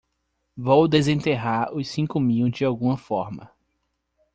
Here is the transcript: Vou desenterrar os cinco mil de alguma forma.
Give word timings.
Vou 0.57 0.87
desenterrar 0.87 1.71
os 1.75 1.87
cinco 1.89 2.19
mil 2.19 2.49
de 2.49 2.65
alguma 2.65 2.97
forma. 2.97 3.51